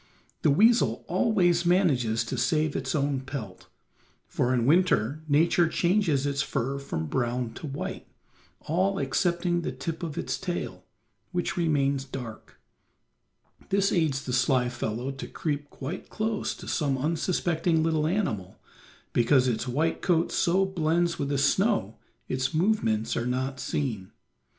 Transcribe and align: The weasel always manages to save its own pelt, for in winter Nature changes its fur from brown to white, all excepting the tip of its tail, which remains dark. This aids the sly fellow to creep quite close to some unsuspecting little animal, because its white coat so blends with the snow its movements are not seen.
The 0.41 0.49
weasel 0.49 1.05
always 1.07 1.63
manages 1.63 2.23
to 2.23 2.35
save 2.35 2.75
its 2.75 2.95
own 2.95 3.19
pelt, 3.19 3.67
for 4.27 4.51
in 4.51 4.65
winter 4.65 5.21
Nature 5.27 5.67
changes 5.67 6.25
its 6.25 6.41
fur 6.41 6.79
from 6.79 7.05
brown 7.05 7.53
to 7.53 7.67
white, 7.67 8.07
all 8.61 8.97
excepting 8.99 9.61
the 9.61 9.71
tip 9.71 10.01
of 10.01 10.17
its 10.17 10.39
tail, 10.39 10.85
which 11.31 11.55
remains 11.55 12.03
dark. 12.03 12.59
This 13.69 13.91
aids 13.91 14.23
the 14.25 14.33
sly 14.33 14.69
fellow 14.69 15.11
to 15.11 15.27
creep 15.27 15.69
quite 15.69 16.09
close 16.09 16.55
to 16.55 16.67
some 16.67 16.97
unsuspecting 16.97 17.83
little 17.83 18.07
animal, 18.07 18.59
because 19.13 19.47
its 19.47 19.67
white 19.67 20.01
coat 20.01 20.31
so 20.31 20.65
blends 20.65 21.19
with 21.19 21.29
the 21.29 21.37
snow 21.37 21.99
its 22.27 22.55
movements 22.55 23.15
are 23.15 23.27
not 23.27 23.59
seen. 23.59 24.11